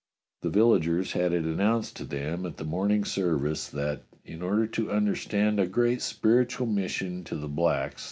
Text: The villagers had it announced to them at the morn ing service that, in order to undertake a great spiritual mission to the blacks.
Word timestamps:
The 0.41 0.49
villagers 0.49 1.11
had 1.11 1.31
it 1.31 1.43
announced 1.45 1.95
to 1.97 2.05
them 2.05 2.43
at 2.47 2.57
the 2.57 2.63
morn 2.63 2.89
ing 2.89 3.05
service 3.05 3.69
that, 3.69 4.01
in 4.25 4.41
order 4.41 4.65
to 4.65 4.91
undertake 4.91 5.59
a 5.59 5.67
great 5.67 6.01
spiritual 6.01 6.65
mission 6.65 7.23
to 7.25 7.35
the 7.35 7.47
blacks. 7.47 7.99